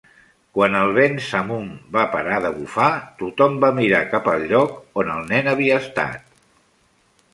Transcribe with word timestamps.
Quan 0.57 0.75
el 0.77 0.93
vent 0.93 1.17
samum 1.25 1.67
va 1.97 2.05
parar 2.15 2.39
de 2.45 2.51
bufar, 2.55 2.89
tothom 3.19 3.59
va 3.67 3.71
mirar 3.81 4.01
cap 4.15 4.31
el 4.37 4.47
lloc 4.55 4.81
on 5.03 5.13
el 5.19 5.31
nen 5.35 5.53
havia 5.53 5.77
estat. 5.87 6.27